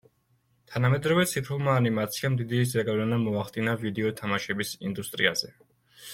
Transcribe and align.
თანამედროვე 0.69 1.25
ციფრულმა 1.31 1.75
ანიმაციამ 1.81 2.39
დიდი 2.39 2.63
ზეგავლენა 2.71 3.21
მოახდინა 3.27 3.77
ვიდეო 3.85 4.17
თამაშების 4.23 4.75
ინდუსტრიაზე. 4.91 5.55